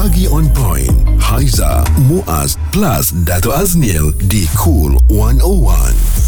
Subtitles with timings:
[0.00, 0.88] Pagi on point.
[1.20, 6.19] Haiza, Muaz, plus Dato Aznil di Cool 101.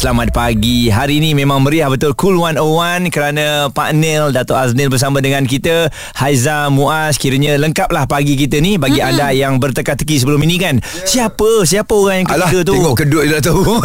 [0.00, 0.88] Selamat pagi.
[0.88, 5.92] Hari ini memang meriah betul Cool 101 kerana Pak Nil Dato' Aznil bersama dengan kita
[6.16, 9.12] Haiza Muaz kiranya lengkaplah pagi kita ni bagi mm-hmm.
[9.12, 10.80] anda yang berteka-teki sebelum ini kan.
[10.80, 11.04] Yeah.
[11.04, 11.68] Siapa?
[11.68, 12.74] Siapa orang yang ketiga Alah, tu?
[12.80, 13.76] tengok kedut dia dah tahu.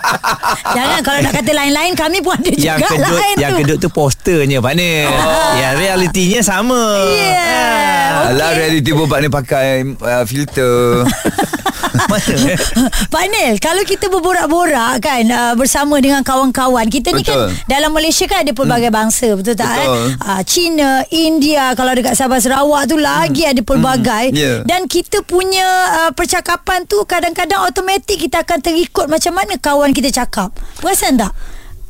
[0.80, 3.78] Jangan kalau nak kata lain-lain Kami pun ada yang juga kedut, lain yang tu kedut
[3.84, 5.12] tu posternya Pak Nil.
[5.12, 5.52] Oh.
[5.60, 7.04] Ya realitinya sama.
[7.12, 8.32] Yeah.
[8.32, 11.04] Alah, reality pun Pak ni pakai uh, filter.
[13.12, 17.48] Pak Nil Kalau kita berborak-borak kan uh, Bersama dengan kawan-kawan Kita ni kan Betul.
[17.66, 18.98] Dalam Malaysia kan Ada pelbagai hmm.
[18.98, 19.80] bangsa Betul tak Betul.
[19.80, 19.90] kan
[20.26, 24.62] uh, China India Kalau dekat Sabah Sarawak tu Lagi ada pelbagai Ya.
[24.62, 25.66] Dan kita punya
[26.06, 31.32] uh, Percakapan tu Kadang-kadang automatik Kita akan terikut Macam mana kawan kita cakap Perasan tak?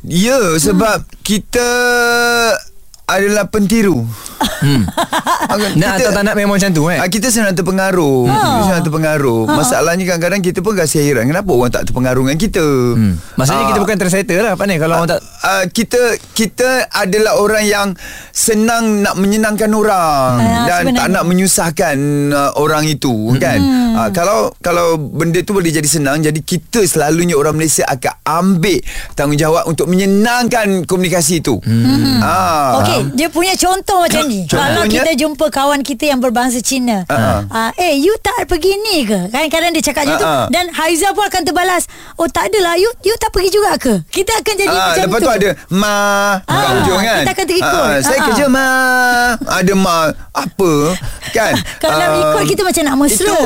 [0.05, 1.69] ya, sebab kita
[3.13, 4.07] adalah pentiru.
[4.61, 4.85] Hmm.
[5.53, 6.95] Agak- Nak atau tak nak memang macam tu eh?
[6.95, 8.23] Ah, kita senang terpengaruh.
[8.23, 8.35] Ha.
[8.37, 9.41] Kita senang terpengaruh.
[9.47, 12.65] Masalahnya kadang-kadang kita pun rasa heran kenapa orang tak terpengaruh dengan kita.
[12.93, 13.13] Hmm.
[13.35, 13.69] Maksudnya Ah.
[13.69, 15.97] kita bukan tersettle lah Pak Nil kalau orang tak Uh, kita
[16.31, 17.87] kita adalah orang yang
[18.31, 20.99] senang nak menyenangkan orang Ah, dan sebenarnya.
[21.01, 21.97] tak nak menyusahkan
[22.29, 23.41] uh, orang itu hmm.
[23.41, 23.57] kan
[23.97, 28.85] uh, kalau kalau benda tu boleh jadi senang jadi kita selalunya orang Malaysia akan ambil
[29.11, 32.21] tanggungjawab untuk menyenangkan komunikasi itu hmm.
[32.21, 34.45] ah Okey, dia punya contoh macam ni.
[34.45, 35.01] Kalau Contohnya?
[35.01, 37.03] kita jumpa kawan kita yang berbangsa Cina.
[37.07, 37.43] Ah.
[37.47, 39.29] Uh, eh, you tak pergi ni ke?
[39.29, 40.27] Kadang-kadang dia cakap macam tu.
[40.51, 41.83] Dan Haiza pun akan terbalas.
[42.15, 42.75] Oh, tak adalah.
[42.75, 43.93] You you tak pergi juga ke?
[44.07, 45.25] Kita akan jadi Ah, macam lepas tu.
[45.25, 45.95] tu ada ma
[46.43, 47.19] kat hujung kan.
[47.23, 47.85] kita akan terikut.
[47.87, 48.25] Ah, saya ah.
[48.29, 48.67] kerja ma.
[49.41, 49.95] Ada ma
[50.31, 50.71] apa
[51.31, 51.53] kan?
[51.83, 53.23] Kalau Ah, ikut kita macam nak mesra.
[53.23, 53.39] Itu,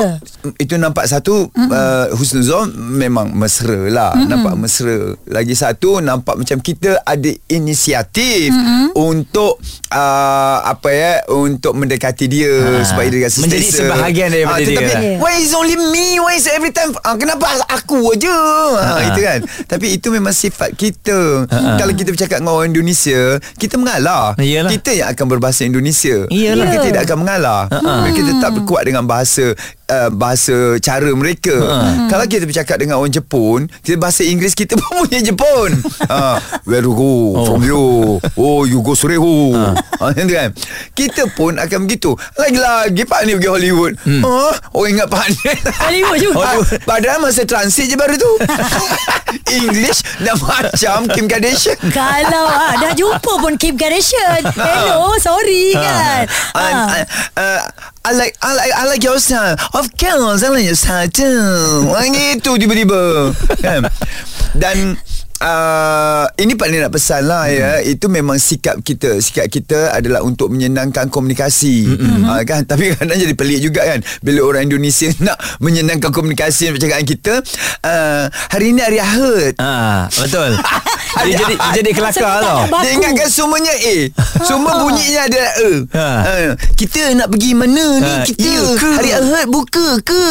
[0.58, 4.26] itu nampak satu uh, husnuzon memang mesra lah, Mm-mm.
[4.26, 5.14] nampak mesra.
[5.28, 8.50] Lagi satu nampak macam kita ada inisiatif
[8.94, 9.45] untuk
[9.88, 13.78] uh, apa ya untuk mendekati dia Ah, supaya dia rasa menjadi selesa.
[13.84, 15.00] sebahagian daripada Ah, dia tetapi, lah.
[15.18, 16.18] Why is only me?
[16.18, 18.34] Why is every time ah, Kenapa aku aja?
[18.76, 19.40] Ha, Itu kan.
[19.66, 21.46] Tapi itu memang sifat kita.
[21.76, 23.20] Kalau kita bercakap dengan orang Indonesia
[23.54, 24.34] Kita mengalah.
[24.36, 24.70] Iyalah.
[24.70, 26.26] Kita yang akan berbahasa Indonesia.
[26.26, 26.66] Iyalah.
[26.66, 27.60] Kita tidak akan mengalah.
[28.02, 29.52] Mereka tetap kuat dengan bahasa
[29.86, 31.54] uh, Bahasa cara mereka.
[32.06, 35.70] Kalau kita bercakap dengan orang Jepun Kita bahasa Inggeris Kita pun punya Jepun.
[36.06, 37.12] Ha, Where you go?
[37.44, 37.84] From you
[38.34, 38.92] Oh you go
[39.26, 39.66] Sureho ha.
[40.00, 40.50] Macam tu kan
[40.94, 44.22] Kita pun akan begitu Lagi-lagi Pak ni pergi Hollywood hmm.
[44.22, 45.50] oh, Orang ingat Pak ni
[45.84, 46.46] Hollywood juga.
[46.46, 46.56] Ah,
[46.86, 48.30] Padahal masa transit je baru tu
[49.58, 54.42] English dah macam Kim Kardashian Kalau ah, dah jumpa pun Kim Kardashian.
[54.54, 56.24] Hello, sorry kan.
[56.54, 57.00] I, I,
[57.36, 57.60] uh,
[58.06, 59.58] I like I like I like your style.
[59.74, 61.86] Of course, I like your style too.
[61.90, 63.34] Wah gitu tiba-tiba.
[63.58, 63.90] Kan?
[64.54, 64.98] Dan
[65.36, 67.56] Uh, ini Pak Ni nak pesan lah hmm.
[67.60, 72.24] ya Itu memang sikap kita Sikap kita adalah untuk menyenangkan komunikasi hmm.
[72.24, 72.64] uh, kan?
[72.70, 77.44] Tapi kadang jadi pelik juga kan Bila orang Indonesia nak menyenangkan komunikasi Percakapan kita
[77.84, 80.56] uh, Hari ini hari Ahad Ah, betul.
[81.28, 82.60] dia jadi dia jadi kelakar tau.
[82.80, 83.96] dia ingatkan semuanya A
[84.40, 86.08] Semua bunyinya ada E Ha.
[86.24, 86.34] ha.
[86.72, 88.88] Kita nak pergi mana ni Ha, Kita ya ke?
[88.88, 90.24] Hari Ahad buka ke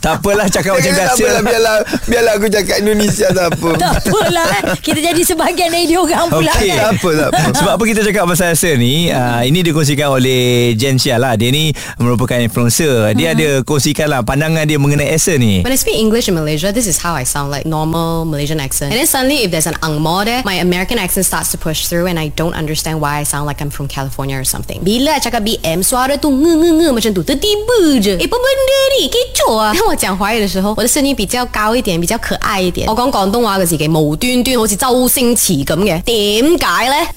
[0.00, 1.02] tak apalah cakap macam biasa.
[1.02, 4.61] tak apalah, biarlah, biarlah aku cakap Indonesia tak apa Tak apalah eh.
[4.81, 6.69] Kita jadi sebahagian dari dia orang pula Okey.
[6.73, 6.77] kan.
[6.77, 10.73] Tak apa tak apa Sebab apa kita cakap pasal accent ni uh, Ini dikongsikan oleh
[10.73, 11.69] Jen Shia lah Dia ni
[12.01, 16.25] merupakan influencer Dia ada kongsikan lah Pandangan dia mengenai accent ni When I speak English
[16.27, 18.89] in Malaysia, this is how I sound like normal Malaysian accent.
[18.91, 21.85] And then suddenly, if there's an Ang Mo there, my American accent starts to push
[21.87, 24.79] through, and I don't understand why I sound like I'm from California or something.
[24.81, 28.15] Bila I cakap BM, suara tu nge nge nge macam tu, tertiba je.
[28.17, 29.03] Eh, apa benda ni?
[29.11, 29.71] Kecoh ah!
[29.75, 32.87] 当我讲华语的时候，我的声音比较高一点，比较可爱一点。
[32.87, 37.07] 我讲广 東話嘅時期，無端端好似周星馳咁嘅，點解呢？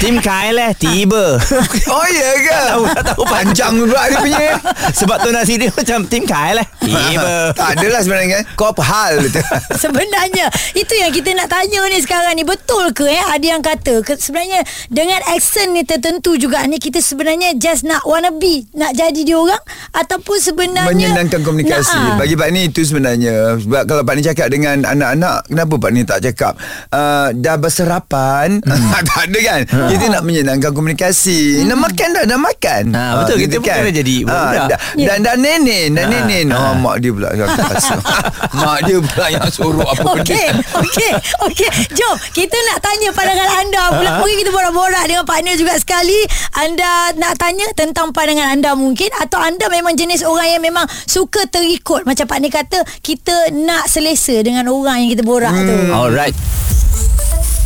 [0.00, 1.36] Tim Kyle lah Tiba.
[1.92, 2.60] Oh ya ke?
[2.72, 3.22] Tahu, tak tahu.
[3.28, 4.48] Panjang pula dia punya.
[4.96, 7.36] Sebab tonasi dia macam Tim Kyle lah Tiba.
[7.60, 8.40] Tak adalah sebenarnya.
[8.56, 9.20] Kau apa hal?
[9.84, 12.48] Sebenarnya Itu yang kita nak tanya ni sekarang ni.
[12.48, 14.00] Betul ke eh Ada yang kata?
[14.00, 18.96] Ke, Sebenarnya Dengan accent ni tertentu juga ni Kita sebenarnya Just nak wanna be Nak
[18.96, 19.60] jadi dia orang
[19.92, 21.92] Ataupun sebenarnya Menyenangkan komunikasi.
[21.92, 22.18] Nak, ah.
[22.24, 23.60] Bagi Pak Ni itu sebenarnya.
[23.60, 26.56] Sebab kalau Pak Ni cakap dengan anak-anak Kenapa Pak Ni tak cakap?
[26.88, 28.64] Uh, Dah berserapan.
[29.10, 29.60] Tak ada kan
[29.90, 31.66] Kita nak menyenangkan komunikasi.
[31.66, 32.82] Nak makan dah Dah makan.
[32.94, 34.66] Ha, betul, kita gitu pun kena jadi budak.
[34.70, 36.42] dah, Dan dah nenek Dah Ha, nenek.
[36.54, 37.50] Oh, Mak dia pula yang.
[38.60, 40.22] Mak dia pula yang suruh Apa benda.
[40.22, 40.48] Okey,
[40.78, 41.12] okey,
[41.50, 41.70] okey.
[41.92, 44.10] Jom kita nak tanya pandangan anda pula.
[44.22, 46.18] Mungkin kita borak-borak dengan partner juga sekali.
[46.54, 49.10] Anda nak tanya tentang pandangan anda mungkin?
[49.18, 52.06] Atau anda memang jenis orang yang memang suka terikut?
[52.06, 55.76] Macam partner kata kita nak selesa dengan orang yang kita borak tu.
[55.90, 56.36] Alright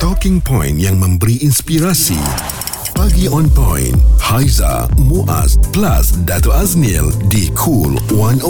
[0.04, 2.20] Talking point yang memberi inspirasi.
[2.92, 3.96] Pagi on point.
[4.20, 8.44] Haiza, Muaz, plus Dato Aznil di Cool 101.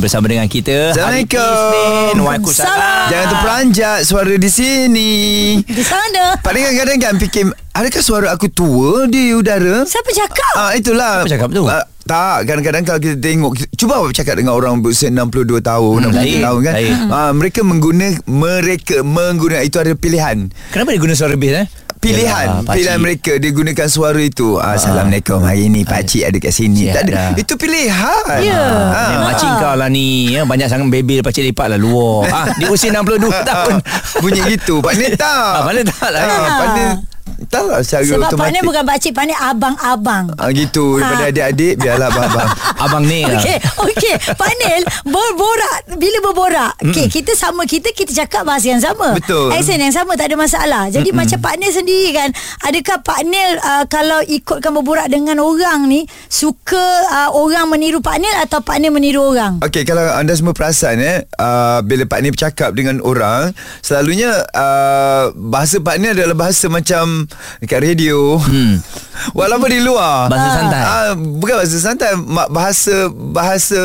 [0.00, 2.24] Bersama dengan kita Assalamualaikum.
[2.24, 5.12] Waalaikumsalam Jangan terperanjat suara di sini.
[5.60, 6.40] Di sana.
[6.40, 7.44] Pada kadang-kadang kan fikir
[7.76, 9.84] Adakah suara aku tua di udara?
[9.84, 10.54] Siapa cakap?
[10.56, 11.20] Ah itulah.
[11.20, 11.68] Siapa cakap tu?
[11.68, 16.10] Ah, tak, kadang-kadang kalau kita tengok Cuba awak bercakap dengan orang berusia 62 tahun, Hmm,
[16.10, 16.74] 60 lain, tahun kan.
[16.74, 16.94] lain.
[17.08, 20.48] Ah, mereka mengguna mereka menggunakan itu ada pilihan.
[20.68, 21.68] Kenapa dia guna suara bass eh?
[21.96, 22.76] Pilihan Yalah, pakcik.
[22.76, 26.92] Pilihan mereka Dia gunakan suara itu ah, Assalamualaikum Hari ni pakcik ada kat sini Siap
[26.92, 27.12] tak ada.
[27.16, 27.28] dah.
[27.34, 28.60] Itu pilihan Ya.
[28.92, 29.08] Ah.
[29.08, 32.68] Ni makcik kau lah ni ya, Banyak sangat bebel Pakcik lepak lah luar ah, Di
[32.68, 33.80] usia 62 tahun
[34.20, 36.92] Bunyi gitu Pak Nik tak Ah, mana tak lah ah, Pak Nik
[37.46, 40.24] Tak lah secara Sebab otomatik pandai bukan pakcik, pandai abang-abang.
[40.34, 41.30] ah, Gitu Daripada Ah.
[41.30, 42.48] adik-adik Biarlah abang-abang
[42.84, 44.14] Abang ni lah Okey, okey.
[44.34, 45.78] Pak Nil, berborak.
[45.94, 49.14] Bila berborak, okey, kita sama kita, kita cakap bahasa yang sama.
[49.14, 49.48] Betul.
[49.50, 50.82] Accent yang sama, tak ada masalah.
[50.88, 51.22] Jadi Mm-mm.
[51.22, 52.28] macam Pak Nil sendiri kan,
[52.62, 58.16] adakah Pak Nil uh, kalau ikutkan berborak dengan orang ni, suka uh, orang meniru Pak
[58.16, 59.60] Nil atau Pak Nil meniru orang?
[59.60, 65.30] Okey kalau anda semua perasan eh uh, bila Pak Ni bercakap dengan orang selalunya uh,
[65.32, 67.28] bahasa Pak Ni adalah bahasa macam
[67.62, 68.36] dekat radio.
[68.38, 68.78] Hmm.
[69.38, 70.26] Walaupun di luar.
[70.28, 70.82] Bahasa santai.
[70.82, 72.10] Uh, bukan bahasa santai,
[72.50, 73.80] bahasa bahasa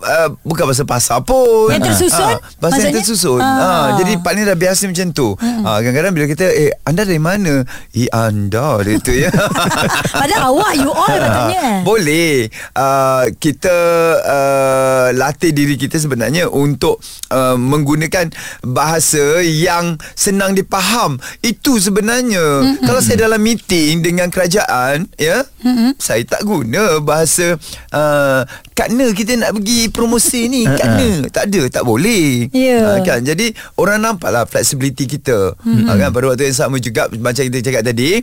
[0.00, 1.70] uh, bukan bahasa pasar pun.
[1.72, 2.24] Yang tersusun?
[2.24, 3.04] Ah, bahasa yang Maksudnya?
[3.04, 3.40] tersusun.
[3.40, 3.60] Ah.
[3.62, 3.86] Ah.
[4.00, 5.28] jadi Pak Ni dah biasa macam tu.
[5.36, 5.62] Hmm.
[5.62, 7.62] Uh, kadang-kadang bila kita eh anda dari mana?
[7.92, 9.30] Eh anda dia tu ya.
[10.20, 11.60] Padahal awak, you all katanya.
[11.62, 13.76] Ah, Boleh uh, Kita
[14.22, 18.30] uh, Latih diri kita sebenarnya Untuk uh, Menggunakan
[18.64, 22.86] Bahasa Yang Senang dipaham Itu sebenarnya mm-hmm.
[22.86, 25.96] Kalau saya dalam meeting Dengan kerajaan Ya mm-hmm.
[25.96, 27.56] Saya tak guna Bahasa
[27.90, 28.40] uh,
[28.72, 32.96] Katna kita nak pergi promosi ni Katna Tak ada Tak boleh Ya.
[32.96, 35.86] Ah, kan Jadi Orang nampak lah Flexibility kita mm-hmm.
[35.86, 38.18] uh, kan Pada waktu yang sama juga Macam kita cakap tadi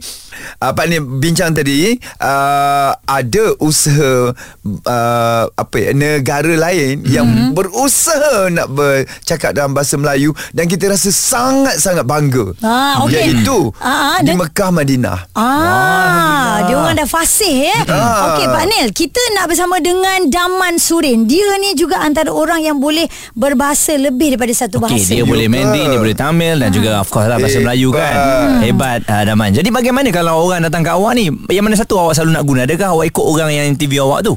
[0.57, 4.33] uh, Pak ni bincang tadi uh, Ada usaha
[4.65, 7.51] uh, Apa ya Negara lain Yang Mm-hmm.
[7.53, 13.37] berusaha Nak bercakap dalam bahasa Melayu Dan kita rasa sangat-sangat bangga Ah, okey.
[13.37, 17.79] Iaitu Ah, ah, Di Mekah Madinah Ah, dia orang dah fasih eh.
[17.85, 18.31] Ah.
[18.31, 21.23] Okey Pak Nil, kita nak bersama dengan Daman Surin.
[21.23, 23.03] Dia ni juga antara orang yang boleh
[23.33, 25.11] berbahasa lebih daripada satu Okey, bahasa.
[25.11, 27.67] dia boleh Mandarin, dia boleh Tamil dan juga of course lah bahasa Hebat.
[27.67, 28.13] Melayu kan.
[28.61, 29.49] Hebat uh, Daman.
[29.51, 32.59] Jadi bagaimana kalau orang datang ke awak ni, yang mana satu awak selalu nak guna?
[32.63, 34.33] Adakah awak ikut orang yang interview awak tu?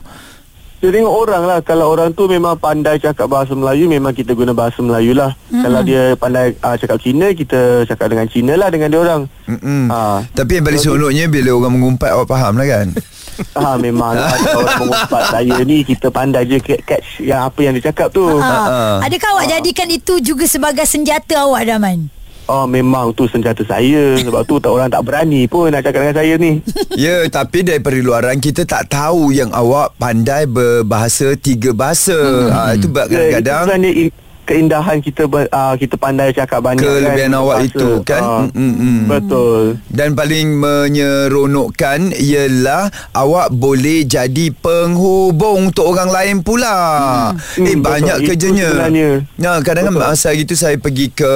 [0.83, 4.51] Kita tengok orang lah Kalau orang tu memang pandai cakap bahasa Melayu Memang kita guna
[4.51, 5.63] bahasa Melayu lah mm-hmm.
[5.63, 9.87] Kalau dia pandai uh, cakap Cina Kita cakap dengan Cina lah dengan dia orang Mm-mm.
[9.87, 10.27] Ah.
[10.35, 12.87] Tapi yang paling seronoknya Bila orang mengumpat Awak faham lah kan
[13.63, 17.61] Ah memang lah Kalau orang mengumpat saya ni Kita pandai je ca- catch yang apa
[17.63, 18.97] yang dia cakap tu Ah, Ah.
[19.07, 22.11] Adakah awak jadikan itu juga sebagai senjata awak Daman?
[22.45, 26.17] Oh memang tu senjata saya Sebab tu tak orang tak berani pun Nak cakap dengan
[26.17, 26.53] saya ni
[27.05, 32.15] Ya, tapi daripada luaran kita tak tahu yang awak pandai berbahasa tiga bahasa.
[32.15, 32.51] Hmm.
[32.51, 37.31] Ha, itu Itu kadang-kadang sebenarnya i- keindahan kita ber- uh, kita pandai cakap banyak Kelebihan
[37.31, 37.69] kan awak bahasa.
[37.71, 38.23] itu kan?
[38.23, 39.01] Mm, mm, mm.
[39.07, 46.77] Betul dan paling menyeronokkan ialah awak boleh jadi penghubung untuk orang lain pula.
[47.33, 47.65] Hmm.
[47.65, 48.27] Eh Hmm, banyak betul.
[48.27, 48.69] Itu kerjanya.
[49.39, 50.11] Ya, kadang-kadang Betul.
[50.11, 51.33] masa gitu saya pergi ke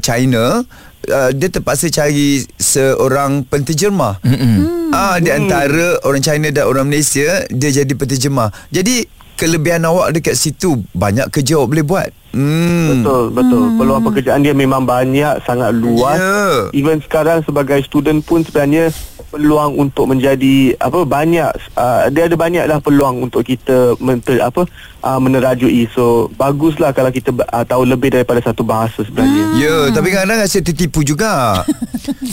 [0.00, 0.62] China
[1.00, 4.20] Uh, dia terpaksa cari seorang penterjemah.
[4.20, 4.92] Mm-hmm.
[4.92, 8.52] Ah di antara orang China dan orang Malaysia dia jadi penterjemah.
[8.68, 9.08] Jadi
[9.40, 12.10] kelebihan awak dekat situ banyak kerja awak boleh buat.
[12.30, 13.02] Hmm.
[13.02, 16.70] Betul betul Peluang pekerjaan dia memang banyak Sangat luas Ya.
[16.70, 18.94] Even sekarang sebagai student pun sebenarnya
[19.34, 24.62] Peluang untuk menjadi Apa banyak uh, Dia ada banyak lah peluang Untuk kita menter, apa
[25.02, 29.56] uh, menerajui so baguslah kalau kita uh, tahu lebih daripada satu bahasa sebenarnya hmm.
[29.58, 31.62] ya yeah, tapi kadang-kadang rasa tertipu juga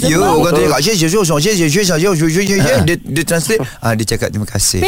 [0.03, 4.05] ya orang tanya kat Syed, Syed, Syed, Syed, Syed, Syed, Syed, Dia translate, ah, dia
[4.05, 4.81] cakap terima kasih.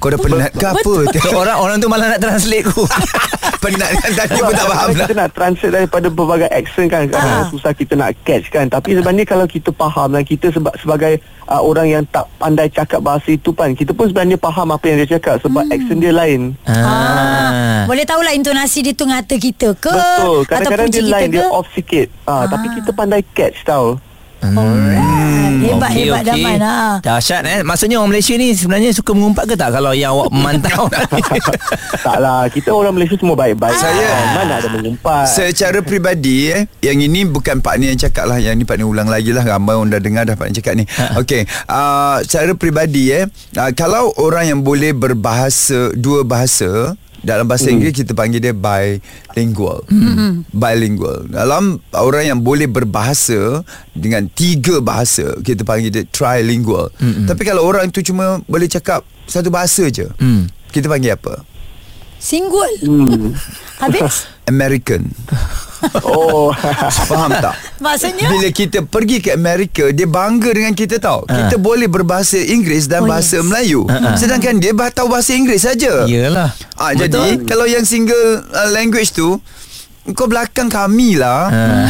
[0.00, 0.94] Kau dah penat ke apa?
[1.32, 2.84] Orang orang tu malah nak translate ku.
[3.62, 4.88] penat kan, tadi pun tak faham.
[4.90, 7.06] Kita nak translate daripada berbagai accent kan.
[7.50, 8.66] Susah kita nak catch kan.
[8.66, 11.22] Tapi sebenarnya kalau kita faham dan kita sebagai
[11.52, 14.96] uh, orang yang tak pandai cakap bahasa itu kan Kita pun sebenarnya faham apa yang
[15.04, 15.74] dia cakap Sebab hmm.
[15.76, 16.40] accent dia lain.
[16.64, 17.84] Ah.
[17.84, 19.92] Boleh tahulah intonasi dia tu ngata kita ke?
[19.92, 20.40] Betul.
[20.48, 21.28] Atau Kadang-kadang dia ke?
[21.28, 22.08] dia off sikit.
[22.24, 24.00] Ah, Tapi kita pandai catch tau
[24.42, 25.62] Alright.
[25.62, 26.42] Hebat Okey, hebat okey.
[26.42, 26.76] Daman ha.
[26.98, 27.60] Dahsyat eh.
[27.62, 30.90] Maksudnya orang Malaysia ni sebenarnya suka mengumpat ke tak kalau yang awak memantau?
[32.04, 36.66] Tak lah Kita orang Malaysia semua baik-baik Saya- Ah, Mana ada mengumpat Secara peribadi eh,
[36.80, 39.46] Yang ini bukan Pak Ni yang cakap lah Yang ni Pak Ni ulang lagi lah
[39.46, 40.84] Ramai orang dah dengar dah Pak Ni cakap ni
[41.16, 47.70] Okey uh, Secara peribadi eh uh, Kalau orang yang boleh berbahasa Dua bahasa Dalam bahasa
[47.70, 49.86] Inggeris kita panggil dia bilingual.
[50.50, 51.30] Bilingual.
[51.30, 53.62] Dalam orang yang boleh berbahasa
[53.94, 56.90] dengan tiga bahasa, kita panggil dia trilingual.
[56.98, 60.10] Tapi kalau orang tu cuma boleh cakap satu bahasa je,
[60.74, 61.46] kita panggil apa?
[62.18, 62.74] Single.
[62.86, 63.34] Hmm.
[63.82, 64.26] Habis?
[64.44, 65.06] American.
[66.02, 66.54] Oh.
[67.10, 67.58] Faham tak?
[67.82, 68.30] Maksudnya?
[68.30, 73.02] Bila kita pergi ke Amerika Dia bangga dengan kita tau Kita boleh berbahasa Inggeris Dan
[73.02, 73.44] Oh, bahasa yes.
[73.44, 73.82] Melayu
[74.14, 76.06] Sedangkan dia bah- tahu bahasa Inggeris saja.
[76.06, 76.54] Yelah.
[76.78, 78.14] Ah, jadi kalau yang single
[78.46, 79.42] uh, language tu
[80.10, 81.46] kau belakang kami lah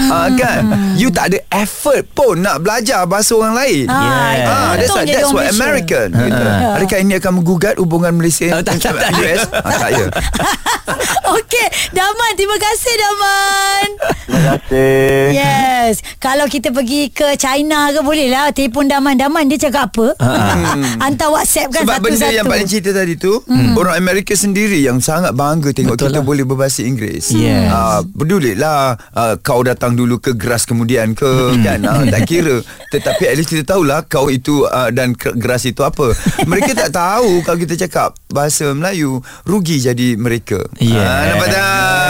[0.07, 4.37] ah, kan You tak ada effort pun Nak belajar bahasa orang lain Ah, Yeah.
[4.37, 5.49] itu Ah, that's what, jadi that's what.
[5.50, 6.42] American gitu.
[6.76, 9.16] Adakah ini akan menggugat hubungan Malaysia Oh, tak, tak, tak.
[9.16, 9.49] US?
[9.50, 10.07] Ah, tak ya
[11.33, 13.87] Okey, Daman, terima kasih Daman.
[13.97, 15.25] Terima kasih.
[15.33, 15.95] Yes.
[16.19, 19.16] Kalau kita pergi ke China ke boleh lah telefon Daman.
[19.16, 20.12] Daman dia cakap apa?
[21.02, 22.37] Hantar WhatsApp kan Sebab benda satu-satu.
[22.37, 23.73] yang Pak Lim cerita tadi tu hmm.
[23.75, 26.26] Orang Amerika sendiri Yang sangat bangga Tengok Betul kita lah.
[26.26, 27.73] boleh berbahasa Inggeris Yes.
[28.02, 28.80] Ah, Pedulilah
[29.14, 31.87] uh, Kau datang dulu ke Geras kemudian ke Kan?
[31.87, 32.59] Uh, Tak kira.
[32.90, 36.11] Tetapi at least kita tahulah Kau itu uh, Dan Geras itu apa.
[36.44, 40.59] Mereka tak tahu Kalau kita cakap Bahasa Melayu Rugi jadi mereka.
[40.76, 41.00] Yeah.
[41.00, 42.01] Ah, Nampak tak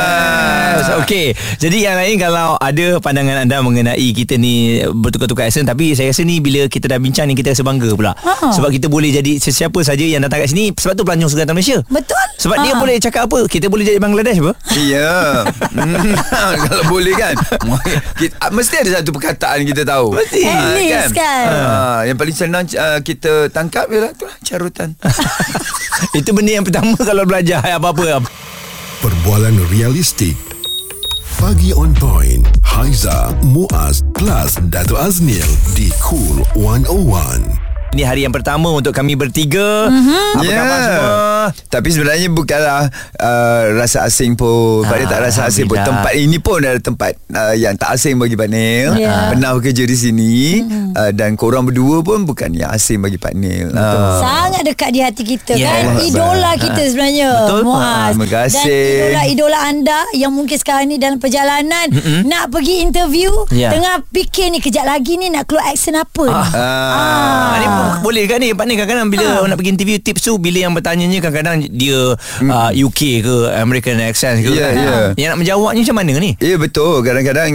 [0.75, 1.27] Yes, Okey.
[1.59, 6.23] Jadi yang lain kalau ada pandangan anda mengenai kita ni bertukar-tukar accent tapi saya rasa
[6.23, 8.13] ni bila kita dah bincang ni kita rasa bangga pula.
[8.15, 8.51] Ha.
[8.51, 11.79] Sebab kita boleh jadi sesiapa saja yang datang kat sini sebab tu pelancong Segatan Malaysia.
[11.87, 12.21] Betul.
[12.39, 12.81] Sebab dia Ha.
[12.81, 13.39] boleh cakap apa?
[13.45, 14.53] Kita boleh jadi Bangladesh apa?
[14.75, 16.17] Ya Hmm,
[16.65, 17.35] Kalau boleh kan
[18.15, 20.43] kita, ah, Mesti ada satu perkataan kita tahu Mesti.
[20.43, 21.45] Ah, At least kan.
[21.47, 24.97] Ah, Yang paling senang uh, Kita tangkap Ialah tu lah Carutan
[26.19, 28.27] Itu benda yang pertama kalau belajar apa-apa.
[28.99, 30.35] Perbualan realistik
[31.43, 32.47] Pagi on point.
[32.63, 35.43] Haiza, Muaz Plus Dato' Aznil
[35.75, 37.62] Di Cool 101
[37.93, 39.85] Ini hari yang pertama untuk kami bertiga.
[39.85, 40.25] Mm-hmm.
[40.33, 40.57] Apa Ya.
[40.57, 41.13] khabar semua?
[41.69, 42.87] Tapi sebenarnya bukanlah
[43.19, 45.75] uh, Rasa asing pun Pak Nil tak rasa asing pun.
[45.77, 49.29] Tempat ini pun adalah tempat uh, Yang tak asing bagi Pak Nil Ya.
[49.29, 50.63] Pernah bekerja di sini
[50.95, 54.23] uh, Dan korang berdua pun Bukan yang asing bagi Pak Nil Ah.
[54.23, 55.67] Sangat dekat di hati kita Ya.
[55.69, 56.63] kan Allah Idola Akbar.
[56.63, 57.61] kita sebenarnya Betul.
[57.67, 58.87] Muaz Ah, terima kasih.
[58.87, 62.25] Dan idola-idola anda Yang mungkin sekarang ni dalam perjalanan Mm-mm.
[62.25, 63.69] Nak pergi interview Ya.
[63.69, 66.49] Tengah fikir ni Kejap lagi ni nak keluar accent apa ni Ah.
[66.55, 67.51] Ah.
[68.01, 69.45] Boleh kan ni Pak ni kadang-kadang bila Ah.
[69.45, 74.41] nak pergi interview tips tu bila yang bertanyanya kadang-kadang dia uh, UK ke American accent
[74.41, 74.59] ke Hmm.
[74.59, 74.75] Ya, kan?
[74.77, 74.97] ya.
[75.17, 76.31] Yang nak menjawabnya macam mana ni?
[76.37, 77.51] Ya betul Kadang-kadang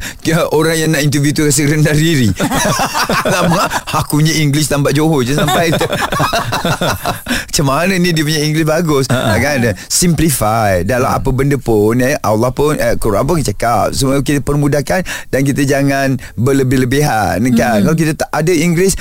[0.56, 2.32] Orang yang nak interview tu Rasa rendah diri
[3.34, 5.84] Lama Aku punya English Tampak Johor je Sampai tu
[7.48, 9.36] Macam mana ni Dia punya English bagus uh-huh.
[9.38, 14.40] kan Simplify Dalam apa benda pun eh, Allah pun eh, Quran pun cakap Semua kita
[14.40, 18.96] permudahkan Dan kita jangan Berlebih-lebihan kan Kalau kita tak ada English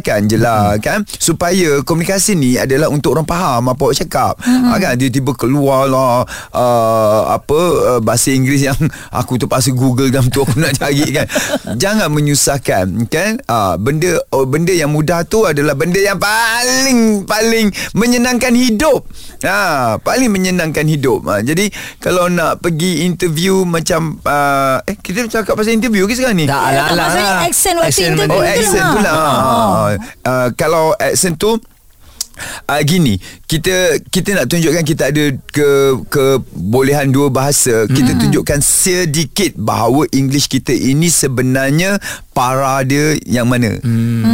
[0.00, 1.04] Simplifykan je lah kan?
[1.06, 4.34] Supaya Komunikasi ni Adalah untuk orang faham Apa awak cakap.
[4.40, 4.96] Ha, kan?
[4.96, 7.60] Tiba-tiba keluar lah uh, Apa
[7.96, 8.78] uh, Bahasa Inggeris yang
[9.20, 11.26] Aku terpaksa google Dan tu aku nak cari kan?
[11.82, 13.44] Jangan menyusahkan Kan?
[13.44, 19.04] Uh, Benda oh, Benda yang mudah tu Adalah benda yang paling Paling Menyenangkan hidup.
[19.44, 21.28] Ha, Paling menyenangkan hidup.
[21.28, 21.68] Ha, Jadi
[22.00, 26.46] Kalau nak pergi interview Macam uh, Eh kita cakap pasal interview ke sekarang ni?
[26.48, 27.02] Tak Ya, lah tak, lah.
[27.02, 28.92] maksudnya accent waktu Accent interview Oh accent lah.
[28.92, 29.14] tu lah.
[29.20, 29.89] Oh.
[29.98, 31.56] Uh, Kalau accent tu
[32.64, 35.68] Uh, gini kita kita nak tunjukkan kita ada ke
[36.08, 42.00] kebolehan dua bahasa kita tunjukkan sedikit bahawa English kita ini sebenarnya
[42.32, 43.76] para dia yang mana?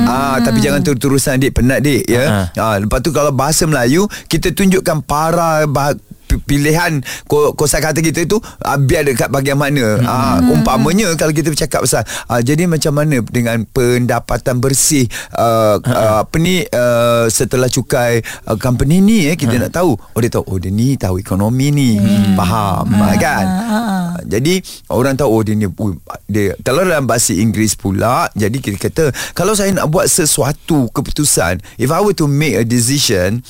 [0.07, 1.59] Ah tapi jangan terus-terusan dik.
[1.59, 2.47] Penat dik ya.
[2.55, 5.99] Ah lepas tu kalau bahasa Melayu kita tunjukkan para bah-
[6.47, 9.99] pilihan ko- kosa kata kita itu uh, biar dekat bahagian mana.
[9.99, 10.07] Hmm.
[10.07, 15.07] uh, umpamanya kalau kita bercakap pasal uh, jadi macam mana dengan pendapatan bersih
[15.39, 19.95] uh, uh, apa ni uh, setelah cukai uh, company ni eh kita nak tahu.
[19.95, 21.91] Oh dia tahu oh dia ni tahu ekonomi ni.
[21.97, 22.35] Hmm.
[22.37, 23.45] faham uh, kan?
[23.47, 25.95] uh, jadi orang tahu oh dia ni uh,
[26.27, 31.61] dia kalau dalam bahasa Inggeris pula jadi kita kata kalau saya nak buat sesuatu keputusan
[31.81, 33.43] if I were to make a decision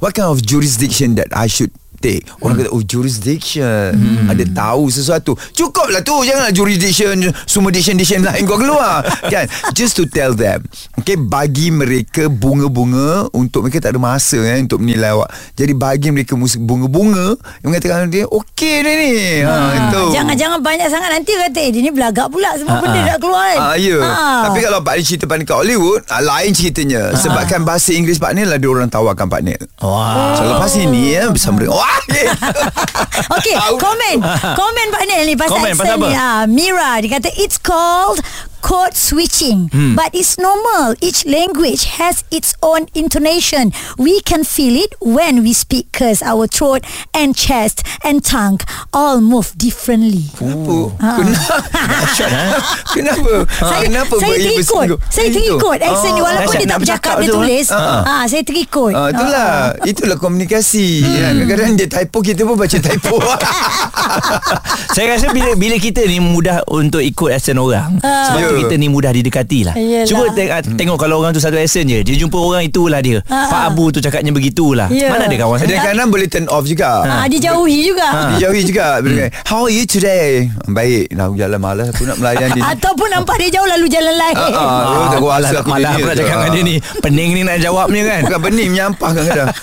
[0.00, 1.70] what kind of jurisdiction that I should
[2.00, 4.32] take Orang kata Oh jurisdiction hmm.
[4.32, 10.00] Ada tahu sesuatu Cukup lah tu Janganlah jurisdiction Semua diction-diction lain kau keluar Kan Just
[10.00, 10.64] to tell them
[10.98, 16.08] Okay Bagi mereka Bunga-bunga Untuk mereka tak ada masa eh, Untuk menilai awak Jadi bagi
[16.10, 19.10] mereka Bunga-bunga Yang mengatakan dia Okay dia ni
[19.44, 20.02] ha, itu.
[20.16, 23.58] Jangan-jangan banyak sangat nanti kata eh dia ni belagak pula semua benda dah keluar kan.
[23.60, 23.98] Ah, ya.
[24.00, 24.42] Ah.
[24.48, 27.02] Tapi kalau Pak Nil cerita Pak Nil kat Hollywood, ah, lain ceritanya.
[27.16, 29.62] Sebabkan bahasa Inggeris Pak Nil ada orang tawarkan Pak Nil.
[29.82, 30.36] Wah.
[30.38, 31.76] So lepas ini ya bersama dengan.
[33.34, 34.16] Okey, komen.
[34.54, 36.10] Komen Nil ni pasal Komen, pasal ni.
[36.14, 38.18] Ah, Mira dia kata it's called
[38.62, 39.68] code switching.
[39.68, 39.94] Hmm.
[39.96, 40.94] But it's normal.
[41.00, 43.72] Each language has its own intonation.
[43.98, 48.60] We can feel it when we speak cause our throat and chest and tongue
[48.92, 50.30] all move differently.
[50.40, 51.56] Oh, kenapa?
[51.72, 52.44] Ha?
[52.94, 53.46] Kenapa?
[53.48, 54.86] Saya, kenapa terikut?
[55.08, 58.02] Saya terikut Accent ni Walaupun dia tak bercakap Dia tu, tulis ha?
[58.02, 59.48] ah, Saya terikut Ah, itulah
[59.86, 61.32] Itulah komunikasi kan?
[61.38, 63.16] Kadang-kadang dia typo Kita pun baca typo
[64.94, 67.98] Saya rasa bila bila kita ni mudah untuk ikut accent orang.
[68.02, 68.60] Sebab tu Ya.
[68.60, 69.74] kita ni mudah didekati lah.
[69.74, 70.04] Yelah.
[70.04, 72.02] Cuba teng- ah, tengok kalau orang tu satu accent je.
[72.02, 73.22] Dia jumpa orang itulah dia.
[73.24, 73.68] Ah, Pak ah.
[73.68, 74.90] Abu tu cakapnya begitulah.
[74.90, 75.08] Ya.
[75.08, 75.68] Mana ada kawan saya?
[75.70, 79.72] Kadang-kadang boleh turn off juga ah, Dia jauhi juga Dijauhi juga Bila kata, How are
[79.72, 80.50] you today?
[80.66, 84.34] Baik Nak jalan malas Aku nak melayan dia Ataupun nampak dia jauh Lalu jalan lain
[84.34, 86.20] tak kuasa malah, aku dunia pula tu.
[86.20, 89.48] cakap dengan dia ni Pening ni nak jawabnya kan Bukan benih Menyampah kadang-kadang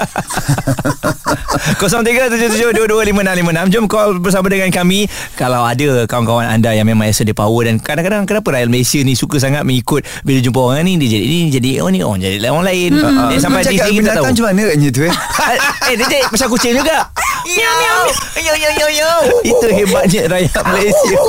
[1.77, 7.63] 0377225656 Jom call bersama dengan kami Kalau ada kawan-kawan anda Yang memang rasa dia power
[7.63, 11.25] Dan kadang-kadang Kenapa rakyat Malaysia ni Suka sangat mengikut Bila jumpa orang ni Dia jadi
[11.25, 13.33] ni Jadi oh ni Oh jadi orang lain hmm.
[13.33, 15.09] Dia sampai sendiri tak tahu macam mana katnya tu eh
[15.89, 17.09] Eh dia jadi pasal kucing juga
[17.49, 18.05] Miau miau
[18.37, 19.09] Yo yo yo yo
[19.41, 21.17] Itu hebatnya rakyat Malaysia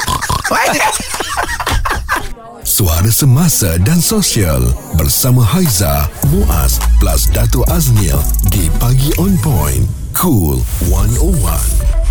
[2.69, 4.61] Suara Semasa dan Sosial
[4.95, 8.15] bersama Haiza, Muaz plus Dato Aznil
[8.53, 9.89] di Pagi On Point.
[10.13, 12.08] Cool 101.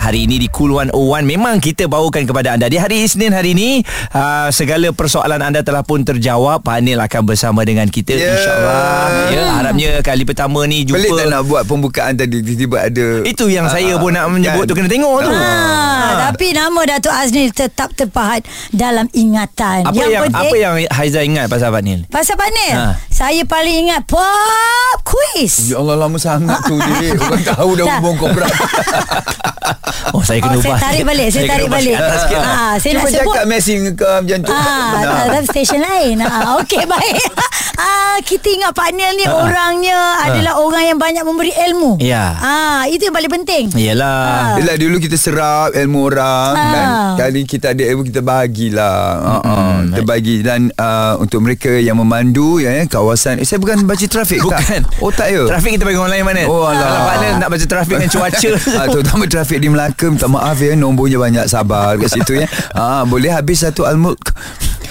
[0.00, 2.66] Hari ini di Cool 101 Memang kita bawakan kepada anda.
[2.66, 6.64] Di hari Isnin hari ini uh, Segala persoalan anda telah pun terjawab.
[6.64, 8.32] Pak Anil akan bersama dengan kita Ya.
[8.32, 9.04] InsyaAllah.
[9.28, 13.46] Ya, Harapnya kali pertama ni jumpa Pelik tak nak buat pembukaan tadi Tiba-tiba ada Itu
[13.46, 15.30] yang saya pun nak menyebut tu Kena tengok tu.
[15.30, 19.84] Ah, Tapi nama Datuk Aznil tetap terpahat dalam ingatan.
[19.84, 22.00] Apa yang, penting, apa yang Haiza ingat pasal Pak Anil?
[22.08, 22.96] Pasal Pak Nil Ha.
[23.10, 25.68] Saya paling ingat Pop quiz.
[25.68, 28.48] Ya Allah lama sangat tu dia Orang tahu dah hubung kau berat
[30.14, 31.06] Oh saya kena Oh, saya ubah tarik sikit.
[31.06, 32.40] balik Saya kena tarik balik sikit sikit.
[32.40, 35.16] ah, Saya nak Cuma sebut cakap Messi ke macam tu Ah, Benar.
[35.26, 36.16] dalam stesen lain.
[36.20, 37.22] Ah, okey baik.
[37.76, 41.96] Ah, kita ingat Pak Nil ni orangnya adalah orang yang banyak memberi ilmu.
[41.98, 42.36] Ya.
[42.36, 43.64] Ah, itu yang paling penting.
[43.72, 46.70] Yelah Yelah dulu kita serap ilmu orang Ah.
[46.70, 46.86] kan
[47.20, 49.00] kali kita ada ilmu kita bagilah.
[49.40, 54.04] Uh-uh, kita bagi dan uh, untuk mereka yang memandu ya kawasan eh, saya bukan baca
[54.04, 55.00] trafik Bukan tak.
[55.00, 55.46] Oh tak ya.
[55.46, 56.78] Trafik kita bagi orang lain mana Oh, alah.
[56.80, 60.60] Kalau Pak Anil nak baca trafik dengan cuaca Ah, terutama trafik di Melaka minta maaf
[60.60, 62.44] ya nombornya banyak sabar kat situ ya.
[62.76, 64.20] Ah boleh habis satu al-mulk.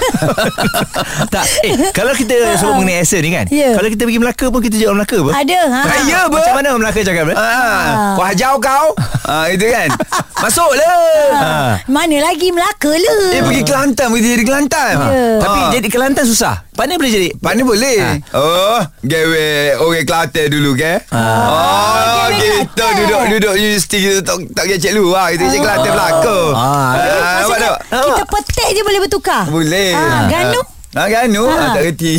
[1.33, 3.73] tak eh kalau kita sebut mengenai accent ni kan Ya.
[3.73, 5.79] kalau kita pergi Melaka pun kita jawab Melaka apa Ada ha.
[5.81, 6.37] Ah, ya, ber.
[6.37, 7.35] macam mana orang Melaka cakap eh?
[7.35, 8.87] Ah, kau hajau kau.
[9.29, 9.85] Ah itu kan.
[10.43, 10.97] Masuklah.
[11.35, 11.73] Ah.
[11.85, 13.21] Mana lagi Melaka lah.
[13.29, 14.93] Eh pergi Kelantan pergi jadi Kelantan.
[14.97, 15.37] Ya.
[15.37, 18.11] Tapi jadi Kelantan susah Anil boleh jadi Mana boleh Ha.
[18.31, 21.19] Oh Gawe Orang Kelantan dulu ke Ah.
[21.43, 22.91] Oh Kita Kelantan.
[22.95, 26.31] duduk Duduk universiti Kita tak, tak kecek lu ha, Kita kecek Kelantan Nampak
[26.79, 29.43] Maksudnya, tak kita petik je boleh bertukar.
[29.49, 30.61] Boleh Ah, Ganu.
[30.89, 31.53] Ha, Ganu Ah.
[31.53, 31.67] ha.
[31.71, 32.11] Tak kerti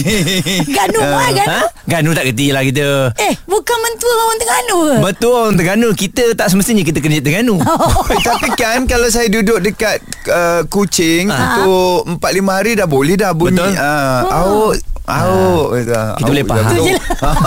[0.69, 1.11] Ganu Ah.
[1.19, 1.51] ah, Ganu.
[1.51, 1.61] Ha?
[1.85, 2.87] Ganu tak kerti lah kita
[3.19, 4.95] Eh, bukan mentua orang Terengganu ke?
[5.03, 7.59] Betul orang Terengganu Kita tak semestinya kita kena Terengganu
[8.15, 13.33] Eh, Tapi kan Kalau saya duduk dekat uh, Kucing Untuk 4-5 hari Dah boleh dah
[13.33, 13.75] bunyi Betul.
[13.75, 14.71] uh,
[15.13, 16.65] Auk Auk Kita boleh faham.
[16.67, 16.97] Betul.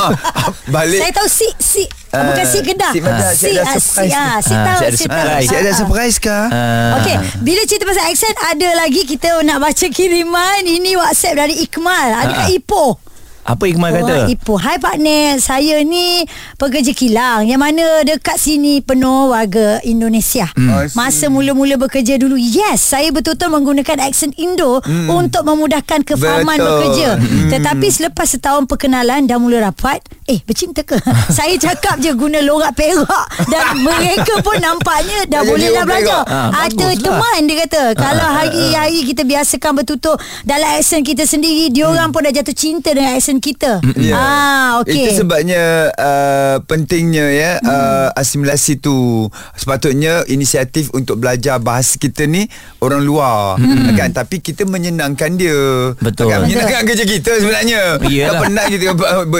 [0.73, 2.91] Balik Saya tahu si si Ah, bukan si Kedah.
[2.93, 4.13] si Kedah, si ada ah, si surprise.
[4.13, 5.41] ah, si Ah, tahu si ada surprise.
[5.41, 5.73] Si ada Ah, ah.
[5.73, 6.45] surprise kah?
[6.45, 6.91] Ah.
[6.95, 12.13] Okey, bila cerita pasal accent ada lagi kita nak baca kiriman ini WhatsApp dari Ikmal.
[12.13, 12.54] Ada kat Ah.
[12.54, 13.02] Ipoh.
[13.43, 14.56] Apa Iqmal kata Orang Ipoh.
[14.56, 16.23] Hai partner, saya ni
[16.56, 20.47] pekerja kilang yang mana dekat sini penuh warga Indonesia.
[20.47, 20.95] See.
[20.95, 24.79] Masa mula-mula bekerja dulu, yes, saya betul-betul menggunakan accent Indo
[25.10, 26.71] untuk memudahkan kefahaman Betul.
[26.71, 27.10] bekerja.
[27.15, 27.49] Mm.
[27.51, 30.95] Tetapi selepas setahun perkenalan dah mula rapat, eh bercinta ke?
[31.36, 35.88] saya cakap je guna lorak perak dan mereka pun nampaknya dah Dah boleh lah orang
[35.91, 36.21] belajar.
[36.23, 36.32] perak.
[36.32, 36.95] Ah, Ah, baguslah.
[36.95, 42.32] teman dia kata kalau hari-hari kita biasakan bertutur dalam accent kita sendiri, diorang pun dah
[42.32, 43.71] jatuh cinta dengan accent kita.
[43.97, 44.13] Ya.
[44.13, 45.09] Ah, okey.
[45.09, 49.27] Itu sebabnya uh, pentingnya ya uh, asimilasi tu.
[49.57, 52.45] Sepatutnya inisiatif untuk belajar bahasa kita ni
[52.83, 53.57] orang luar
[53.97, 55.93] kan tapi kita menyenangkan dia.
[55.97, 56.29] Betul.
[56.29, 57.97] Kan menyenangkan kerja kita sebenarnya.
[57.97, 58.83] Tak penat kita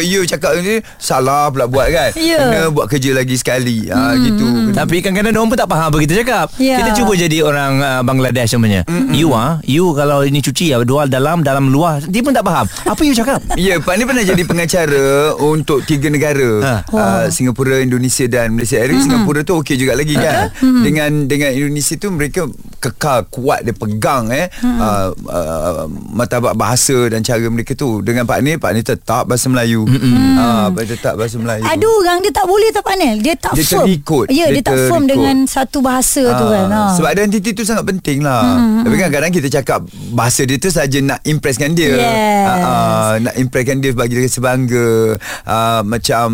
[0.02, 2.10] you cakap ni salah pula buat kan.
[2.18, 2.40] Ya.
[2.42, 3.90] Kena buat kerja lagi sekali.
[3.90, 4.74] Ha gitu.
[4.74, 6.48] Tapi kadang-kadang orang pun tak faham apa kita cakap.
[6.58, 6.78] Ya.
[6.82, 8.88] Kita cuba jadi orang uh, Bangladesh sebenarnya.
[9.14, 12.66] You ah, you kalau ini cuci ya, dua dalam dalam luar, dia pun tak faham.
[12.88, 13.44] Apa you cakap?
[13.60, 16.50] Ya, Pak ni pernah jadi pengacara untuk tiga negara.
[16.64, 16.74] Ha.
[16.88, 18.80] Uh, Singapura, Indonesia dan Malaysia.
[18.80, 20.56] Hari Singapura tu okey juga lagi kan.
[20.88, 22.48] Dengan dengan Indonesia tu mereka
[22.84, 24.80] kekal kuat dia pegang eh hmm.
[24.84, 29.48] uh, uh, martabat bahasa dan cara mereka tu dengan Pak Nil Pak Nil tetap bahasa
[29.48, 30.36] Melayu hmm.
[30.36, 33.88] uh, tetap bahasa Melayu Ada orang dia tak boleh tak panel Dia tak Dia firm
[33.88, 34.26] terikut.
[34.28, 36.92] Ya dia, Dia tak firm dengan Satu bahasa tu kan ha.
[37.00, 38.84] Sebab identiti tu sangat penting lah hmm.
[38.84, 39.80] Tapi kadang-kadang kita cakap
[40.12, 42.44] Bahasa dia tu saja nak impresskan dia Yes.
[42.44, 45.18] Ah, ah, Nak impresskan dia Bagi dia rasa bangga.
[45.46, 46.30] Uh, Macam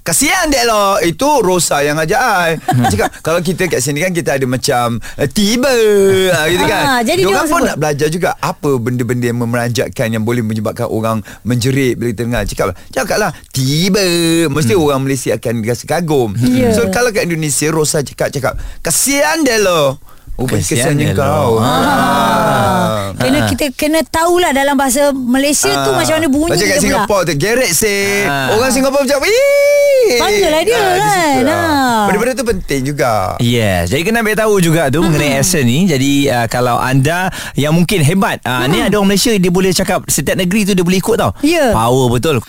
[0.00, 2.50] Kasihan dek lo Itu Rosa yang ajak I
[2.92, 5.70] Cakap Kalau kita kat sini kan Kita ada macam uh, Tiba.
[5.70, 6.82] Uh, Gitu kan.
[6.82, 7.68] Ah, jadi dia orang pun sebut.
[7.68, 12.42] nak belajar juga Apa benda-benda yang memeranjatkan Yang boleh menyebabkan orang Menjerit bila kita dengar.
[12.46, 14.02] Cakap Cakap lah Tiba.
[14.48, 16.32] Mesti orang Malaysia akan rasa kagum.
[16.38, 16.72] Ya.
[16.72, 19.98] So kalau kat Indonesia Rosa cakap-cakap Kasihan dek lo
[20.34, 21.18] Oh, Kasihan kesiannya lo.
[21.18, 21.52] kau.
[21.60, 23.12] Ah.
[23.12, 26.84] Kena kita kena tahulah dalam bahasa Malaysia tu macam mana bunyi Macam kat dia pula.
[27.04, 28.56] Singapura tu Gerek sih Ah.
[28.56, 31.44] Orang Singapura macam Wih Banggalah dia kan.
[31.44, 32.00] Ah.
[32.08, 35.84] Benda-benda tu penting juga Yes, jadi kena ambil tahu juga tu mengenai accent ni.
[35.84, 40.02] Jadi uh, kalau anda yang mungkin hebat, uh, ni ada orang Malaysia dia boleh cakap
[40.06, 41.30] setiap negeri tu dia boleh ikut tau.
[41.42, 41.70] Ya.
[41.70, 42.40] Power betul.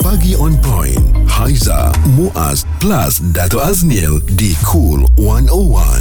[0.00, 0.96] Pagi on point.
[1.28, 6.00] Haiza, Muaz, plus Dato Aznil di Cool 101.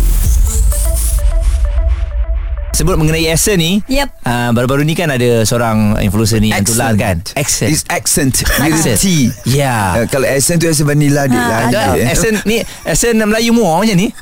[2.72, 4.24] Sebut mengenai accent ni, Yep.
[4.24, 7.20] uh, baru-baru ni kan ada seorang influencer ni yang tular kan.
[7.36, 7.76] Accent.
[7.76, 8.98] It's accent With a Accent.
[8.98, 9.06] T
[9.44, 10.00] Ya.
[10.00, 12.08] Uh, Kalau accent tu Accent vanilla dia Ah, lah dia.
[12.08, 14.16] Accent ni Accent Melayu muar macam ni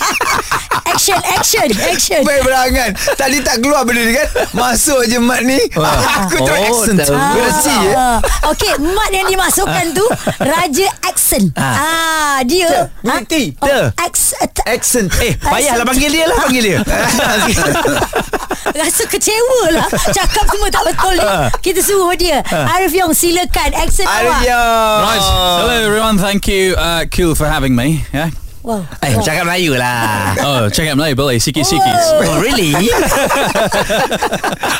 [1.02, 2.22] Action action action.
[2.22, 4.22] Baik berangan Tadi tak keluar benda ni kan
[4.54, 5.98] Masuk je mat ni Wah.
[6.30, 7.10] Aku Oh, accent tahu.
[7.10, 10.06] With a T eh Ah, Okey, mat yang dimasukkan tu
[10.38, 11.50] Raja accent.
[11.58, 11.74] Ah.
[11.74, 12.86] Ah, dia.
[13.02, 13.34] With a T.
[13.58, 13.90] Oh, Te.
[13.98, 14.30] ex,
[14.62, 16.78] Accent Eh payahlah panggil dia lah Panggil dia
[18.78, 21.50] Rasa kecewa lah Cakap semua tak betul ni Ah.
[21.58, 24.60] Kita suruh dia Arif Yong silakan Accent awak Arya
[25.02, 25.26] Right.
[25.58, 26.14] Hello, everyone.
[26.16, 28.06] Thank you, uh, Cool, for having me.
[28.14, 28.30] Yeah.
[28.62, 31.36] Wow Eh cakap Melayu lah Oh, check out Melayu boleh.
[31.36, 31.98] Sikit-sikit.
[32.22, 32.70] Oh really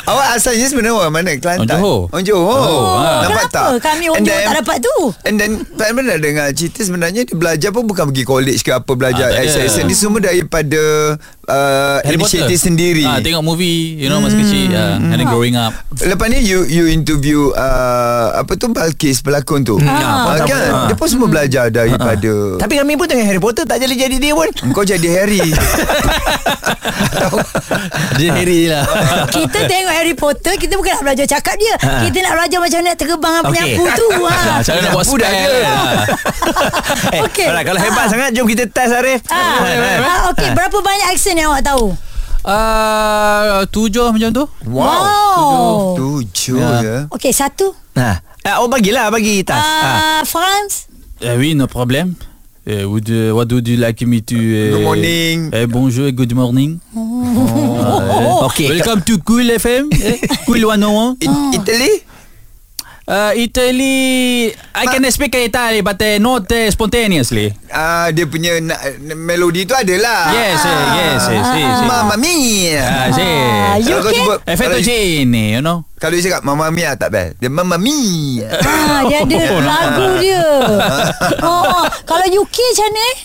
[0.05, 1.31] Awak asalnya sebenarnya orang mana?
[1.33, 1.67] Kelantan?
[1.67, 1.99] Orang Johor.
[2.09, 2.63] Orang Johor.
[2.63, 3.21] Oh, Ah.
[3.23, 3.67] Nampak Kenapa tak?
[3.83, 7.21] kami orang And Johor then- tak dapat tu And then Tak pernah dengar cerita sebenarnya
[7.23, 9.59] Dia belajar pun bukan pergi college ke apa Belajar Ah, ada.
[9.59, 10.81] accent Dia semua daripada
[11.43, 12.59] uh, Harry Inisiatif Potter.
[12.61, 14.71] sendiri Ah, tengok movie, you know, masa kecil.
[14.71, 15.75] Uh, and then growing up.
[15.93, 19.75] Lepas ni you you interview uh, apa tu Balkis pelakon tu.
[19.79, 20.87] Ah, Ah, kan?
[20.87, 24.45] Dia pun semua belajar daripada Tapi kami pun tengok Harry Potter Tak jadi-jadi dia pun
[24.61, 25.41] Engkau jadi Harry.
[28.13, 28.85] Dia Harry lah.
[29.27, 32.05] Kita tengok Harry Potter Kita bukan nak belajar cakap dia Ha.
[32.05, 33.57] Kita nak belajar macam mana nak terbang dengan Okey.
[33.73, 34.37] penyapu tu ha.
[34.37, 35.25] Ah, Cara nak buat spell.
[35.25, 35.65] dia.
[35.65, 36.05] Ah.
[37.17, 37.47] eh, Okey.
[37.49, 41.49] alright, Kalau hebat sangat Jom kita test Arif Ah, ah, Okey, berapa banyak accent yang
[41.49, 41.97] awak tahu?
[42.43, 44.43] Ah, tujuh macam tu.
[44.67, 45.95] Wow.
[45.95, 46.77] Tujuh Ya.
[46.77, 46.97] ya.
[47.09, 47.71] Okey, satu.
[47.95, 48.19] Ha.
[48.43, 49.57] Ah, oh bagilah bagi tas.
[49.57, 50.19] ha.
[50.19, 50.91] Uh, France.
[51.17, 52.19] Uh, oui, no problem.
[52.63, 54.35] Uh, would, uh, what would you like me to...
[54.39, 55.37] Uh, Good morning.
[55.53, 56.79] Uh, bonjour, good morning.
[56.95, 58.47] Oh.
[58.47, 58.69] Okey.
[58.79, 59.91] Welcome to Cool FM.
[59.91, 61.17] eh, cool 101.
[61.27, 61.93] I- Italy?
[63.03, 67.51] Uh, Italy, I can speak Italy but uh, not uh, spontaneously.
[67.67, 68.79] Ah dia punya na-
[69.13, 70.31] melodi tu adalah.
[70.31, 71.77] Yes, eh, yes, yes, yes, yes.
[71.83, 72.79] Mamma mia.
[72.79, 73.27] Ah, sì.
[73.27, 74.15] Ah, you Kalau can?
[74.15, 75.83] sebut Eh, kalau, fettuccine, you know.
[75.99, 77.35] kalau dia cakap Mamma mia tak best.
[77.37, 78.47] Dia Mamma mia.
[78.63, 79.35] Ah, dia ada
[79.67, 80.45] lagu dia.
[81.43, 83.17] Oh, kalau UK macam mana eh?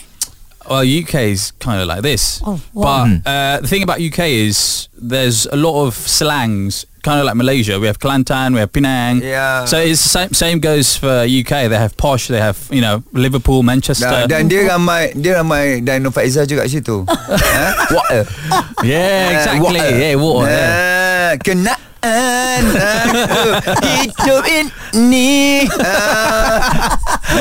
[0.69, 2.43] Well, UK is kind of like this.
[2.43, 3.07] Oh, wow.
[3.07, 7.35] But uh, the thing about UK is there's a lot of slangs, kind of like
[7.35, 7.79] Malaysia.
[7.79, 9.21] We have Kelantan, we have Penang.
[9.21, 9.65] Yeah.
[9.65, 11.69] So it's the same, same goes for UK.
[11.71, 14.27] They have posh, they have, you know, Liverpool, Manchester.
[14.27, 17.03] dan dia ramai dia ramai Dino Faiza juga kat situ.
[17.55, 17.67] ha?
[17.91, 18.23] Water.
[18.83, 19.79] yeah, exactly.
[19.79, 19.89] Water.
[19.95, 20.47] Yeah, water.
[20.49, 20.69] yeah.
[20.69, 23.49] Ah, kenaan aku
[23.99, 25.63] hidup ini.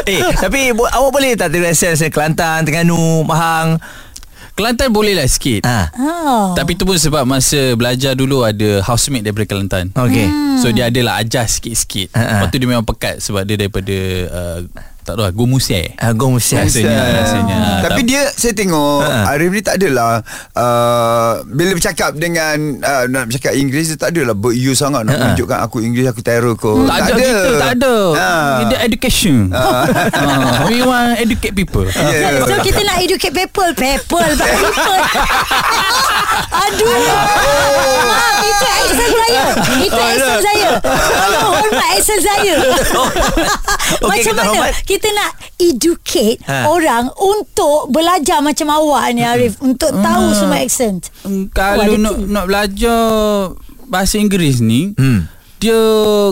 [0.05, 3.81] Eh, tapi awak boleh tak tiru accent Kelantan, Terengganu, Pahang?
[4.59, 5.62] Kelantan boleh lah sikit.
[5.62, 5.94] Ha.
[5.94, 6.47] Oh.
[6.59, 9.94] Tapi tu pun sebab masa belajar dulu ada housemate daripada Kelantan.
[9.94, 10.27] Okey.
[10.59, 12.11] So dia adalah ajar sikit-sikit.
[12.11, 12.31] Ha, ha.
[12.42, 13.97] Lepas tu dia memang pekat sebab dia daripada
[14.35, 14.59] uh,
[15.09, 15.97] tak tahu lah Gomusai.
[15.97, 16.68] Uh, Gong Musias.
[16.68, 17.57] Rasanya, rasanya.
[17.81, 19.33] Tapi Tak- dia saya tengok Ha.
[19.33, 20.21] Arif ni tak adalah
[20.53, 25.23] uh, bila bercakap dengan uh, nak bercakap Inggeris dia tak adalah beru sangat nak Ha.
[25.25, 26.85] tunjukkan aku Inggeris aku terror kau.
[26.85, 27.97] tak, ada, kita tak ada.
[28.12, 28.29] Ha.
[28.66, 29.37] Dia education.
[29.59, 29.85] Ah,
[30.66, 31.88] we want educate people.
[31.99, 32.40] Yeah.
[32.42, 35.03] So kita nak educate people People People
[36.59, 36.88] Aduh
[38.05, 38.68] Maaf Itu
[42.09, 42.55] accent saya
[43.99, 44.73] Okey, Macam kita mana hormat.
[44.83, 46.64] Kita nak educate Ha.
[46.66, 51.97] Orang Untuk belajar macam awak ni Arif Untuk tahu semua accent Mm, Oh, Kalau ada
[51.99, 53.01] nak, nak belajar
[53.85, 55.29] bahasa Inggeris ni, Hmm.
[55.57, 55.77] dia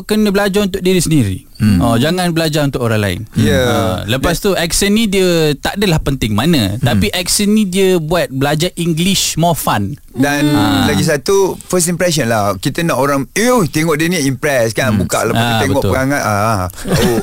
[0.04, 1.45] kena belajar untuk diri sendiri.
[1.56, 1.78] Hmm.
[1.78, 3.20] Oh, jangan belajar untuk orang lain.
[3.34, 3.62] Ya.
[3.62, 6.80] Ah, lepas tu accent ni dia tak adalah penting mana, hmm.
[6.80, 9.96] tapi accent ni dia buat belajar English more fun.
[10.12, 10.88] Dan Hmm.
[10.88, 15.28] lagi satu First impression lah Kita nak orang Eh tengok dia ni impress kan Buka
[15.28, 15.92] lepas Ah, tengok betul.
[15.92, 17.20] perangai ah, oh.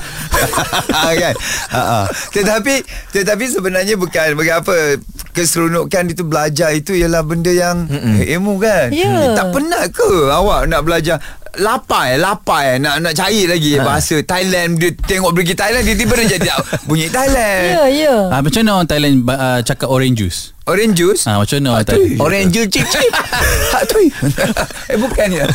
[1.18, 1.34] kan
[1.74, 2.06] ah, ah.
[2.30, 5.02] Tetapi Tetapi sebenarnya bukan Bagi apa
[5.34, 8.22] Keseronokan itu belajar itu Ialah benda yang Mm-mm.
[8.22, 9.10] Ilmu kan Ya.
[9.10, 11.18] Eh, Tak penat ke Awak nak belajar
[11.56, 13.82] Lapar eh Lapar eh Nak, nak cari lagi Ha.
[13.84, 16.50] Bahasa Thailand Dia tengok pergi Thailand Dia tiba dia jadi
[16.88, 18.16] Bunyi Thailand Ya, ya.
[18.28, 20.40] Ah, macam mana orang Thailand uh, cakap orange juice?
[20.64, 22.18] Orange juice Ah, macam mana orang Thailand?
[22.18, 23.12] Orange juice cip cip.
[23.74, 23.98] Hak tu
[24.92, 25.46] Eh bukan ya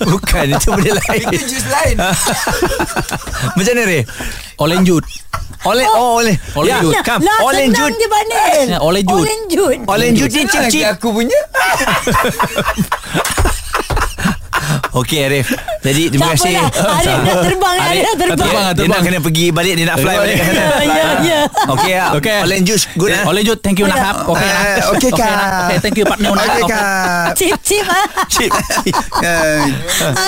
[0.00, 1.24] Bukan itu benda lain.
[1.30, 1.96] Itu juice lain
[3.54, 4.02] Macam mana Ray?
[4.56, 5.12] Orange juice.
[5.64, 6.36] Oleh oh oleh.
[6.52, 7.00] Orange Ya, juice.
[7.02, 7.22] come.
[7.24, 7.96] Lah, Orange senang juice.
[7.96, 8.64] je Panel.
[8.68, 9.24] Ya, orange juice.
[9.24, 9.80] Orange juice.
[9.86, 10.84] Orange juice ni cip Lagi cip.
[10.92, 11.40] aku punya
[14.94, 15.50] Okey Arif.
[15.82, 16.54] Jadi terima Tak kasih.
[16.56, 16.96] apalah.
[17.02, 17.74] Arif dah terbang.
[17.76, 18.38] Arif dah terbang.
[18.38, 18.88] terbang, Dia terbang.
[18.88, 21.40] nak kena pergi balik Dia nak fly balik ke sana Ya, ya, ya.
[21.66, 22.38] Okey ya Okey.
[22.40, 24.16] Orange juice Good eh Orange juice, thank you Nahap.
[24.24, 24.92] Okay, Ah, Nahap.
[24.92, 25.34] okey, Kak.
[25.66, 26.30] Okay, thank you partner.
[26.30, 26.62] Okay Okay.
[26.64, 27.84] kak Cip, cip.
[27.84, 28.06] ah.
[28.28, 28.52] Cip
[29.14, 29.64] Uh,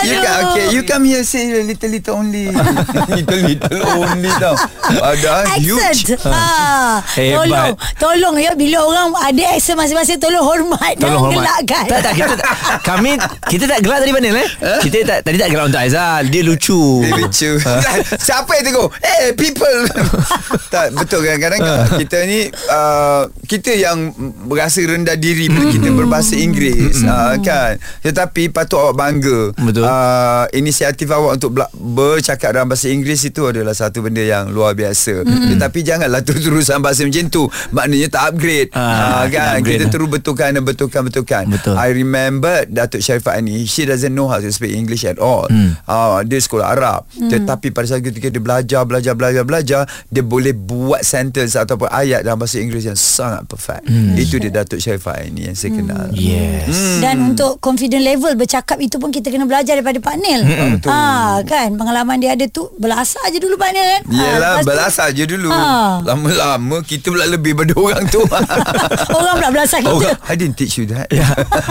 [0.03, 0.23] you Aduh.
[0.23, 2.49] can, okay, you come here say little little only.
[2.49, 4.55] little little only tau.
[4.89, 6.09] Ada huge.
[6.09, 6.25] Accent.
[6.25, 7.45] Ah, Hebat.
[7.45, 11.85] tolong, tolong ya bila orang ada accent masing-masing tolong hormat Tolong hormat gelakkan.
[11.87, 12.35] Tak tak kita
[12.81, 13.11] Kami
[13.45, 17.03] Kita tak gelak tadi Panel eh Kita tak Tadi tak gelak untuk Aizal Dia lucu.
[17.03, 17.51] Dia lucu.
[18.27, 19.81] Siapa yang tegur Eh people.
[20.75, 21.89] Tak betul kadang-kadang Ah.
[21.89, 24.13] Kita ni uh, Kita yang
[24.45, 27.81] Berasa rendah diri Bila kita berbahasa Inggeris uh, Kan?
[28.03, 29.41] Tetapi patut awak bangga.
[29.57, 29.83] Betul.
[29.83, 35.25] uh, Inisiatif awak untuk Bercakap dalam bahasa Inggeris Itu adalah satu benda yang Luar biasa.
[35.25, 37.45] Tetapi janganlah terus-terusan bahasa macam tu.
[37.71, 38.69] Maknanya tak upgrade.
[38.73, 39.61] Ah, uh, Kan?
[39.61, 39.93] Upgrade Kita lah.
[39.93, 41.75] terus betulkan dan betulkan betulkan Betul.
[41.75, 45.75] I remember Datuk Sharifah ni She doesn't know how to speak English at all hmm.
[45.91, 47.31] uh, Dia sekolah Arab hmm.
[47.31, 52.23] Tetapi pada saat ketika dia belajar Belajar belajar belajar Dia boleh buat sentence Ataupun ayat
[52.23, 54.15] dalam bahasa Inggeris Yang sangat perfect hmm.
[54.17, 58.97] Itu dia Datuk Sharifah ni Yang saya kenal Yes Dan untuk confident level bercakap itu
[59.03, 60.41] pun kita kena belajar daripada Pak Nil.
[60.79, 60.91] Betul.
[60.93, 64.03] Ha, kan pengalaman dia ada tu belasah je dulu Pak Nil kan.
[64.07, 66.03] Ha, Yelah tu belasah je dulu Ah.
[66.05, 68.21] Lama-lama Kita pula lebih pada orang tu
[69.17, 69.95] Orang pula belasah kita.
[69.95, 71.25] Orang, I didn't teach you that Ya.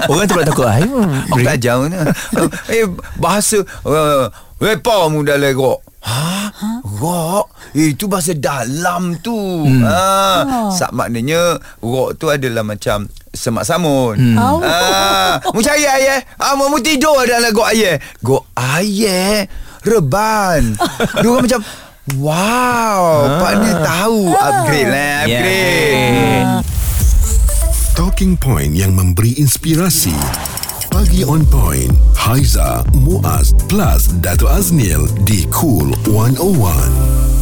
[0.10, 0.80] Orang tu pula takut ah,
[1.30, 2.10] Aku belajar mana
[2.72, 2.86] Eh
[3.20, 4.30] bahasa uh,
[4.62, 6.54] Lepa mu dah legok Ha?
[7.02, 9.82] Rock Eh itu bahasa dalam tu hmm.
[9.82, 10.70] ha.
[10.70, 14.38] Sak maknanya Rock tu adalah macam Semak samun hmm.
[14.38, 14.62] Oh.
[14.62, 15.42] ha.
[15.50, 18.44] Mu cari ayah ha, Mu, mu tidur dalam gok ayah Gok
[18.78, 19.50] ayah
[19.82, 20.78] Reban
[21.22, 21.62] Dia orang macam
[22.22, 26.14] Wow Pak ni tahu Upgrade lah Upgrade
[26.46, 26.76] Yeah.
[27.96, 30.12] Talking Point yang memberi inspirasi.
[30.96, 31.92] Pagi on point.
[32.16, 37.35] Haiza, Muaz, plus Dato Aznil di Cool 101.